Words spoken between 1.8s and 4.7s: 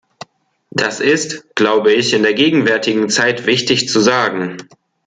ich, in der gegenwärtigen Zeit wichtig zu sagen.